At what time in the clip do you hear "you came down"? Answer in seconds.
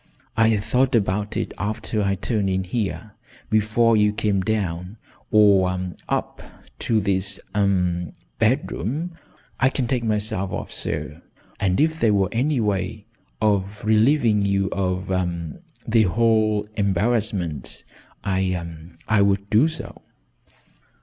3.95-4.97